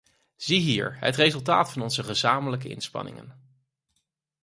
Ziehier 0.35 0.97
het 0.99 1.15
resultaat 1.15 1.71
van 1.71 1.81
onze 1.81 2.03
gezamenlijke 2.03 2.67
inspanningen. 2.69 3.33